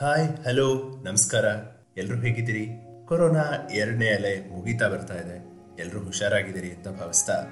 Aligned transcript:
Hi 0.00 0.46
hello 0.46 0.96
ನಮಸ್ಕಾರ. 1.04 1.44
ಎಲ್ಲರೂ 1.96 2.20
ಹೇಗಿದ್ದೀರಿ? 2.20 2.68
ಕೊರೋನಾ 3.06 3.44
ಎರಡನೇ 3.72 4.08
ಅಲೆ 4.08 4.56
ಮುಗಿತಾ 4.56 4.88
ಬರ್ತಾ 4.88 5.14
ಇದೆ. 5.14 5.52
ಎಲ್ಲರೂ 5.78 6.04
ಹುಷಾರಾಗಿದ್ದೀರಿ 6.04 6.70
ಅಂತ 6.70 6.88
ಭಾವಿಸ್ತಾ. 6.88 7.44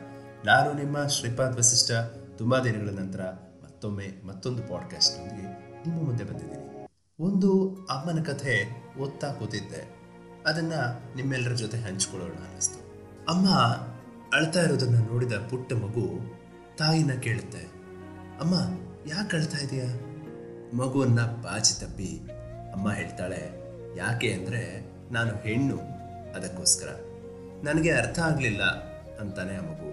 ನಾನು 0.44 0.72
ನಿಮ್ಮ 0.72 1.06
ಶ್ರೀಪಾದ್ 1.06 1.56
ವಸಿಷ್ಠ. 1.56 1.90
ತುಂಬಾ 2.38 2.58
ದಿನಗಳ 2.60 2.98
ನಂತರ 2.98 3.20
ಮತ್ತೊಮ್ಮೆ 3.62 4.26
ಮತ್ತೊಂದು 4.26 4.62
ಪಾಡ್ಕಾಸ್ಟ್ನೊಂದಿಗೆ 4.62 5.46
ನಿಮ್ಮ 5.86 6.02
ಮುಂದೆ 6.02 6.24
ಬಂದಿದ್ದೀನಿ. 6.24 6.88
ಒಂದು 7.20 7.78
ಅಮ್ಮನ 7.90 8.22
ಕಥೆ 8.22 8.84
ಓದ್ತಾ 8.98 9.32
ಕೂತಿದ್ದೆ. 9.32 9.96
ಅದನ್ನ 10.46 10.72
ನಿಮ್ಮೆಲ್ಲರ 11.16 11.52
ಜೊತೆ 11.52 11.78
ಹಂಚ್ಕೊಳ್ಳೋಣ 11.78 12.30
ಅನ್ನಿಸ್ತು. 12.30 13.08
ಅಮ್ಮ 13.28 13.50
ಅಳ್ತಾ 14.36 14.62
ಇರೋದನ್ನ 14.62 15.06
ನೋಡಿದ 15.06 15.32
ಪುಟ್ಟ 15.32 15.72
ಮಗು 15.72 16.18
ತಾಯಿನ 16.78 17.12
ಕೇಳುತ್ತೆ. 17.12 17.62
ಅಮ್ಮ, 18.40 18.54
ಯಾಕೆ 19.06 19.36
ಅಳ್ತಾ 19.36 19.58
ಇದೆಯಾ? 19.58 19.86
ಮಗುವನ್ನ 20.74 21.20
ಬಾಚಿ 21.20 21.80
ತಪ್ಪಿ 21.80 22.20
ಅಮ್ಮ 22.76 22.88
ಹೇಳ್ತಾಳೆ, 22.92 23.42
ಯಾಕೆ 24.00 24.28
ಅಂದರೆ 24.38 24.62
ನಾನು 25.14 25.32
ಹೆಣ್ಣು, 25.44 25.78
ಅದಕ್ಕೋಸ್ಕರ. 26.36 26.88
ನನಗೆ 27.66 27.90
ಅರ್ಥ 28.00 28.18
ಆಗಲಿಲ್ಲ, 28.26 28.64
ಅಂತಾನೆ 29.20 29.54
ಆ 29.60 29.62
ಮಗು. 29.68 29.90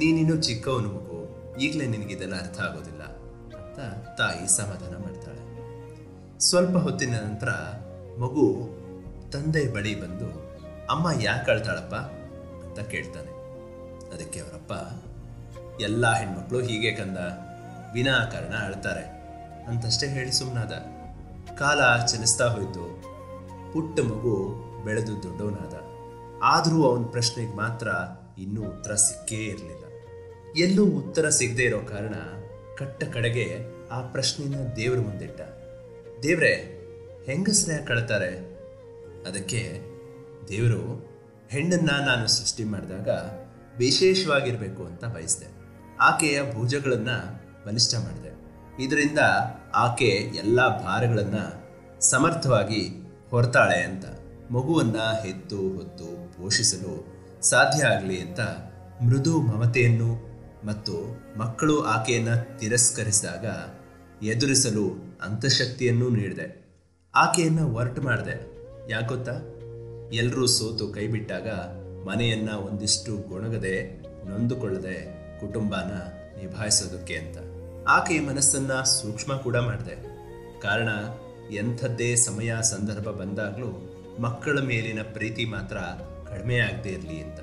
ನೀನಿನ್ನೂ 0.00 0.34
ಚಿಕ್ಕವನು 0.46 0.88
ಮಗು, 0.96 1.18
ಈಗಲೇ 1.64 1.86
ನಿನಗಿದೆಲ್ಲ 1.92 2.36
ಅರ್ಥ 2.44 2.58
ಆಗೋದಿಲ್ಲ, 2.66 3.02
ಅಂತ 3.58 3.78
ತಾಯಿ 4.18 4.46
ಸಮಾಧಾನ 4.58 4.94
ಮಾಡ್ತಾಳೆ. 5.04 5.42
ಸ್ವಲ್ಪ 6.48 6.76
ಹೊತ್ತಿನ 6.86 7.14
ನಂತರ 7.26 7.50
ಮಗು 8.22 8.44
ತಂದೆ 9.34 9.62
ಬಳಿ 9.76 9.94
ಬಂದು, 10.02 10.28
ಅಮ್ಮ 10.94 11.06
ಯಾಕೆ 11.20 11.48
ಅಳ್ತಾಳಪ್ಪ? 11.52 11.94
ಅಂತ 12.64 12.80
ಕೇಳ್ತಾನೆ. 12.92 13.32
ಅದಕ್ಕೆ 14.14 14.40
ಅವರಪ್ಪ, 14.40 14.72
ಎಲ್ಲ 15.80 16.04
ಹೆಣ್ಮಕ್ಳು 16.12 16.60
ಹೀಗೆ 16.68 16.92
ಕಂದ, 16.92 17.18
ವಿನಾಕಾರಣ 17.96 18.54
ಅಳ್ತಾರೆ, 18.68 19.06
ಅಂತಷ್ಟೇ 19.70 20.08
ಹೇಳಿ 20.16 20.34
ಸುಮ್ಮನಾದ 20.40 20.74
ಕಾಲ 21.58 22.06
ಚಲಿಸ್ತಾ 22.06 22.46
ಹೋಯಿತು. 22.46 23.02
ಪುಟ್ಟ 23.72 24.00
ಮಗು 24.00 24.64
ಬೆಳೆದು 24.84 25.22
ದೊಡ್ಡವನಾದ. 25.22 25.74
ಆದರೂ 26.42 26.84
ಅವನ 26.84 27.04
ಪ್ರಶ್ನೆಗೆ 27.04 27.56
ಮಾತ್ರ 27.56 27.88
ಇನ್ನೂ 28.38 28.62
ಉತ್ತರ 28.62 28.94
ಸಿಕ್ಕೇ 28.94 29.36
ಇರಲಿಲ್ಲ. 29.36 29.84
ಎಲ್ಲೂ 30.56 30.84
ಉತ್ತರ 30.84 31.28
ಸಿಗದೇ 31.28 31.62
ಇರೋ 31.62 31.78
ಕಾರಣ 31.78 32.14
ಕಟ್ಟ 32.76 33.04
ಕಡೆಗೆ 33.04 33.58
ಆ 33.88 34.00
ಪ್ರಶ್ನೆನ 34.00 34.60
ದೇವರ 34.76 34.98
ಮುಂದಿಟ್ಟ. 34.98 35.40
ದೇವ್ರೆ 36.22 36.54
ಹೆಂಗಸ್ರ 37.26 37.72
ಕಳತಾರೆ? 37.86 38.54
ಅದಕ್ಕೆ 39.28 39.80
ದೇವರು, 40.48 41.10
ಹೆಣ್ಣನ್ನ 41.48 41.90
ನಾನು 41.90 42.28
ಸೃಷ್ಟಿ 42.28 42.64
ಮಾಡಿದಾಗ 42.64 43.08
ವಿಶೇಷವಾಗಿರಬೇಕು 43.78 44.84
ಅಂತ 44.84 45.04
ಬಯಸಿದೆ. 45.04 45.46
ಆಕೆಯ 46.00 46.52
ಭೂಜಗಳನ್ನು 46.52 47.42
ಬಲಿಷ್ಠ 47.66 47.94
ಮಾಡಿದೆ. 47.94 48.43
ಇದರಿಂದ 48.80 49.18
ಆಕೆ 49.74 50.08
ಎಲ್ಲ 50.08 50.84
ಭಾರಗಳನ್ನು 50.84 51.64
ಸಮರ್ಥವಾಗಿ 52.00 52.88
ಹೊರತಾಳೆ 53.30 53.82
ಅಂತ, 53.82 54.04
ಮಗುವನ್ನು 54.50 55.22
ಹೆತ್ತು 55.22 55.56
ಹೊತ್ತು 55.56 56.04
ಪೋಷಿಸಲು 56.38 57.06
ಸಾಧ್ಯ 57.42 57.84
ಆಗಲಿ 57.84 58.20
ಅಂತ 58.20 58.40
ಮೃದು 59.02 59.40
ಮಮತೆಯನ್ನು 59.40 60.34
ಮತ್ತು 60.66 61.20
ಮಕ್ಕಳು 61.38 61.82
ಆಕೆಯನ್ನು 61.82 62.58
ತಿರಸ್ಕರಿಸಿದಾಗ 62.58 63.46
ಎದುರಿಸಲು 64.24 65.16
ಅಂತಃಶಕ್ತಿಯನ್ನೂ 65.22 66.08
ನೀಡಿದೆ. 66.08 66.64
ಆಕೆಯನ್ನು 67.14 67.68
ಹೊರಟು 67.68 68.02
ಮಾಡಿದೆ. 68.02 68.36
ಯಾಕೊತ್ತಾ 68.90 69.32
ಎಲ್ಲರೂ 70.12 70.46
ಸೋತು 70.46 70.88
ಕೈಬಿಟ್ಟಾಗ 70.88 71.48
ಮನೆಯನ್ನು 72.06 72.58
ಒಂದಿಷ್ಟು 72.58 73.28
ಗೊಣಗದೆ, 73.28 74.02
ನೊಂದುಕೊಳ್ಳದೆ 74.28 74.96
ಕುಟುಂಬನ 75.40 75.92
ನಿಭಾಯಿಸೋದಕ್ಕೆ 76.38 77.14
ಅಂತ. 77.14 77.53
ಆಕೆಯ 77.88 78.20
ಮನಸ್ಸನ್ನ 78.20 78.72
ಸೂಕ್ಷ್ಮ 78.72 79.36
ಕೂಡ 79.36 79.56
ಮಾಡಿದೆ. 79.56 79.94
ಕಾರಣ, 80.60 80.88
ಎಂಥದ್ದೇ 81.50 82.14
ಸಮಯ 82.14 82.54
ಸಂದರ್ಭ 82.62 83.04
ಬಂದಾಗಲೂ 83.04 83.90
ಮಕ್ಕಳ 84.20 84.58
ಮೇಲಿನ 84.58 84.98
ಪ್ರೀತಿ 85.12 85.44
ಮಾತ್ರ 85.44 85.76
ಕಡಿಮೆ 86.28 86.58
ಆಗದೆ 86.58 86.88
ಇರಲಿ 86.88 87.22
ಅಂತ. 87.22 87.40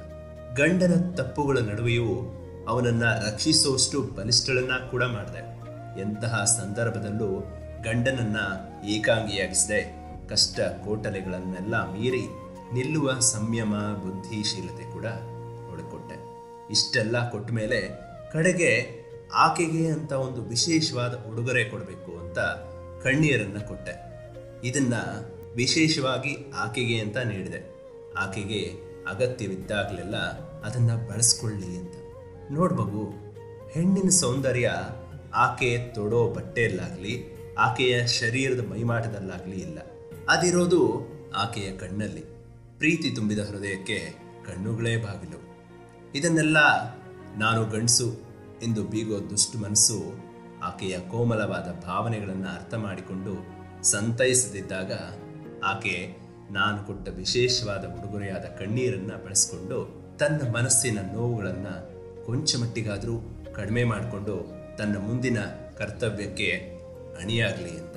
ಗಂಡನ 0.59 1.13
ತಪ್ಪುಗಳ 1.15 1.57
ನಡುವೆಯೂ 1.57 2.37
ಅವನನ್ನ 2.67 3.03
ರಕ್ಷಿಸುವಷ್ಟು 3.03 4.01
ಬಲಿಷ್ಠಳನ್ನ 4.01 4.71
ಕೂಡ 4.91 5.03
ಮಾಡಿದೆ. 5.03 5.61
ಎಂತಹ 6.01 6.43
ಸಂದರ್ಭದಲ್ಲೂ 6.43 7.39
ಗಂಡನನ್ನ 7.83 8.37
ಏಕಾಂಗಿಯಾಗಿಸಿದೆ, 8.85 9.95
ಕಷ್ಟ 10.29 10.59
ಕೋಟಲೆಗಳನ್ನೆಲ್ಲ 10.59 11.91
ಮೀರಿ 11.91 12.27
ನಿಲ್ಲುವ 12.73 13.19
ಸಂಯಮ, 13.19 13.75
ಬುದ್ಧಿಶೀಲತೆ 13.75 14.93
ಕೂಡ 14.93 15.05
ನೋಡಿಕೊಟ್ಟೆ. 15.69 16.15
ಇಷ್ಟೆಲ್ಲ 16.71 17.29
ಕೊಟ್ಟ 17.29 17.51
ಮೇಲೆ 17.51 17.89
ಕಡೆಗೆ 18.33 19.01
ಆಕೆಗೆ 19.33 19.87
ಅಂತ 19.87 20.11
ಒಂದು 20.11 20.41
ವಿಶೇಷವಾದ 20.41 21.13
ಉಡುಗೊರೆ 21.13 21.63
ಕೊಡಬೇಕು 21.63 22.19
ಅಂತ 22.19 22.39
ಕಣ್ಣೀರನ್ನ 23.03 23.57
ಕೊಟ್ಟೆ. 23.57 24.11
ಇದನ್ನ 24.67 24.93
ವಿಶೇಷವಾಗಿ 25.55 26.51
ಆಕೆಗೆ 26.55 26.99
ಅಂತ 26.99 27.17
ನೀಡಿದೆ. 27.17 27.75
ಆಕೆಗೆ 28.17 28.91
ಅಗತ್ಯವಿದ್ದಾಗಲೆಲ್ಲ 29.09 30.15
ಅದನ್ನ 30.61 30.95
ಬಳಸ್ಕೊಳ್ಳಿ 30.95 31.65
ಅಂತ. 31.65 31.93
ನೋಡ್ಬಗು 32.51 33.03
ಹೆಣ್ಣಿನ 33.71 34.09
ಸೌಂದರ್ಯ 34.09 34.71
ಆಕೆ 35.35 35.77
ತೊಡೋ 35.95 36.27
ಬಟ್ಟೆಯಲ್ಲಾಗಲಿ, 36.27 37.37
ಆಕೆಯ 37.59 38.07
ಶರೀರದ 38.07 38.67
ಮೈಮಾಟದಲ್ಲಾಗಲಿ 38.69 39.55
ಇಲ್ಲ. 39.55 39.79
ಅದಿರೋದು 40.29 41.07
ಆಕೆಯ 41.35 41.71
ಕಣ್ಣಲ್ಲಿ. 41.71 42.21
ಪ್ರೀತಿ 42.77 43.15
ತುಂಬಿದ 43.15 43.39
ಹೃದಯಕ್ಕೆ 43.39 43.99
ಕಣ್ಣುಗಳೇ 44.45 44.97
ಬಾಗಿಲು. 44.97 45.41
ಇದನ್ನೆಲ್ಲ 46.15 46.57
ನಾನು 47.37 47.65
ಗಂಡಸು 47.65 48.30
ಎಂದು 48.63 48.83
ಬೀಗೋ 48.83 49.29
ದುಷ್ಟು 49.29 49.57
ಮನಸ್ಸು 49.57 50.03
ಆಕೆಯ 50.63 50.99
ಕೋಮಲವಾದ 50.99 51.83
ಭಾವನೆಗಳನ್ನು 51.85 52.55
ಅರ್ಥ 52.55 52.73
ಮಾಡಿಕೊಂಡು 52.73 53.61
ಸಂತೈಸದಿದ್ದಾಗ 53.83 54.91
ಆಕೆ 55.63 56.17
ನಾನು 56.51 56.83
ಕೊಟ್ಟ 56.87 57.09
ವಿಶೇಷವಾದ 57.09 57.85
ಉಡುಗೊರೆಯಾದ 57.85 58.41
ಕಣ್ಣೀರನ್ನು 58.41 59.25
ಬಳಸಿಕೊಂಡು 59.25 60.01
ತನ್ನ 60.19 60.51
ಮನಸ್ಸಿನ 60.55 60.99
ನೋವುಗಳನ್ನು 61.13 61.91
ಕೊಂಚ 62.25 62.55
ಮಟ್ಟಿಗಾದರೂ 62.55 63.43
ಕಡಿಮೆ 63.53 63.83
ಮಾಡಿಕೊಂಡು 63.83 64.61
ತನ್ನ 64.77 64.97
ಮುಂದಿನ 64.97 65.37
ಕರ್ತವ್ಯಕ್ಕೆ 65.77 66.51
ಅಣಿಯಾಗಲಿ 67.21 67.69
ಅಂತ. 67.69 67.95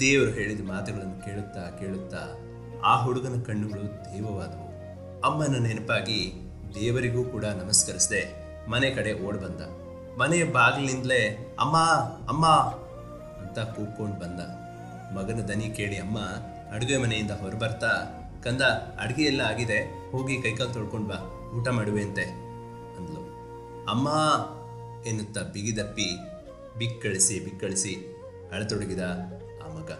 ದೇವರು 0.00 0.30
ಹೇಳಿದ 0.30 0.60
ಮಾತುಗಳನ್ನು 0.64 1.24
ಕೇಳುತ್ತಾ 1.24 1.76
ಕೇಳುತ್ತಾ 1.80 2.18
ಆ 2.84 3.04
ಹುಡುಗನ 3.04 3.42
ಕಣ್ಣುಗಳು 3.42 3.82
ದೇವವಾದವು. 3.82 4.66
ಅಮ್ಮನ 5.20 5.56
ನೆನಪಾಗಿ 5.56 6.32
ದೇವರಿಗೂ 6.80 7.24
ಕೂಡ 7.24 7.44
ನಮಸ್ಕರಿಸದೆ. 7.44 8.45
ಮನೆ 8.68 8.90
ಕಡೆ 8.90 9.12
ಓಡ್ 9.26 9.38
ಬಂದ. 9.38 9.60
ಮನೆ 10.20 10.44
ಬಾಗಿಲಿಂದಲೇ, 10.44 11.54
ಅಮ್ಮ 11.60 11.76
ಅಮ್ಮ 12.28 12.46
ಅಂತ 13.42 13.58
ಕೂಗ್ಕೊಂಡು 13.58 14.18
ಬಂದ. 14.18 14.40
ಮಗನ 15.16 15.40
ದನಿ 15.40 15.70
ಕೇಳಿ, 15.70 15.98
ಅಮ್ಮ, 15.98 16.18
ಅಡುಗೆ 16.74 16.96
ಮನೆಯಿಂದ 16.96 17.30
ಹೊರಬರ್ತಾ? 17.30 18.22
ಕಂದ, 18.44 18.62
ಅಡುಗೆ 19.00 19.22
ಎಲ್ಲ 19.22 19.40
ಆಗಿದೆ, 19.40 20.10
ಹೋಗಿ 20.10 20.42
ಕೈಕಾಲು 20.42 20.70
ತೊಳ್ಕೊಂಡು 20.70 21.08
ಬಾ, 21.08 21.50
ಊಟ 21.56 21.68
ಮಾಡುವೆ 21.68 22.02
ಅಂತೆ 22.02 22.22
ಅಂದ್ಲು. 22.96 23.20
ಅಮ್ಮ 23.90 24.08
ಎನ್ನುತ್ತಾ 25.06 25.42
ಬಿಗಿದಪ್ಪಿ 25.42 26.16
ಬಿಕ್ಕಳಿಸಿ 26.78 27.40
ಬಿಕ್ಕಳಿಸಿ 27.40 28.22
ಅಳತೊಡಗಿದ 28.52 29.00
ಆ 29.64 29.68
ಮಗ. 29.68 29.90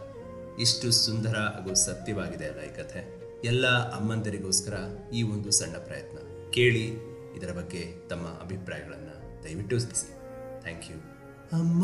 ಇಷ್ಟು 0.60 0.93
ಸುಂದರ 0.93 1.37
ಹಾಗೂ 1.37 1.75
ಸತ್ಯವಾಗಿದೆ 1.75 2.47
ಅಲ್ಲ 2.47 2.60
ಈ 2.60 2.77
ಕಥೆ. 2.77 3.16
ಎಲ್ಲ 3.44 3.66
ಅಮ್ಮಂದರಿಗೋಸ್ಕರ 3.66 4.75
ಈ 5.12 5.22
ಒಂದು 5.22 5.50
ಸಣ್ಣ 5.50 5.77
ಪ್ರಯತ್ನ. 5.77 6.19
ಕೇಳಿ 6.50 7.16
ಇದರ 7.36 7.52
ಬಗ್ಗೆ 7.52 7.82
ತಮ್ಮ 8.08 8.26
ಅಭಿಪ್ರಾಯಗಳನ್ನು 8.42 9.16
ದಯವಿಟ್ಟು 9.44 9.76
ತಿಳಿಸಿ 9.78 10.08
ಥ್ಯಾಂಕ್ 10.62 10.86
ಯು 10.91 10.98
ಅಮ್ಮ, 11.58 11.82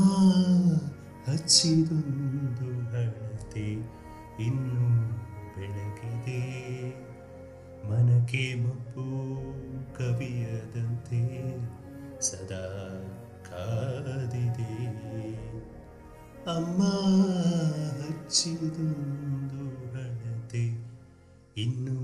ಹಚ್ಚಿದೊಂದು 1.26 2.68
ಹಣತೆ 2.92 3.66
ಇನ್ನು 4.44 4.86
ಬೆಳಗಿದೆ. 5.56 6.40
ಮನಕೆ 7.90 8.42
ಮಬ್ಬು 8.64 9.06
ಕವಿಯದಂತೆ 9.94 11.20
ಸದಾ 12.20 12.64
ಕಾದಿದೆ. 13.48 14.72
ಅಮ್ಮ, 16.56 16.80
ಹಚ್ಚಿದೊಂದು 18.00 19.64
ಹಣತೆ 19.94 20.64
ಇನ್ನು 21.62 21.96